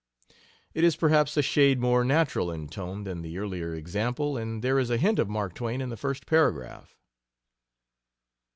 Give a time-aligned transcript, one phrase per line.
[0.73, 4.79] It is perhaps a shade more natural in tone than the earlier example, and there
[4.79, 6.97] is a hint of Mark Twain in the first paragraph.